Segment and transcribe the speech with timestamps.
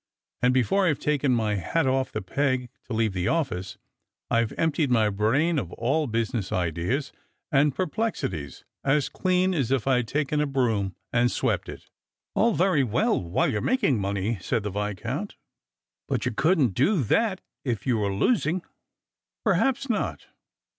[0.41, 3.77] And before I've taken my hat off the peg to leave the office,
[4.31, 7.11] I've emptied my brain of all business ideas
[7.51, 11.85] and perplexities as clean as if I'd taken a broom and swept it.""
[12.33, 15.35] All very wellwbile you're making money," said the Viscount."
[16.07, 18.63] but you couldn't do that if you were losing.""
[19.45, 20.25] Perhaps not.